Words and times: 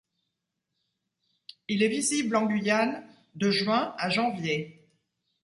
Il 1.67 1.83
est 1.83 1.87
visible 1.87 2.35
en 2.35 2.47
Guyane 2.47 3.07
de 3.35 3.51
juin 3.51 3.93
à 3.99 4.09
janvier. 4.09 4.89